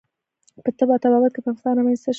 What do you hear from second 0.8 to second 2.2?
او طبابت کې پرمختګ رامنځته شو.